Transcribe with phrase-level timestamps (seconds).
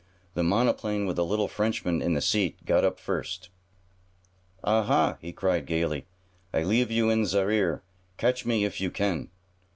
[0.33, 3.49] The monoplane with the little Frenchman in the seat got up first.
[4.63, 6.07] "Ah, ha!" he cried gaily,
[6.51, 7.83] "I leave you in ze rear!
[8.17, 9.29] Catch me if you can!"